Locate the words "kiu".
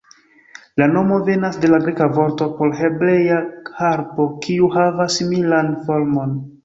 4.47-4.71